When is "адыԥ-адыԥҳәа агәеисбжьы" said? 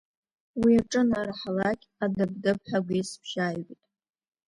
2.03-3.39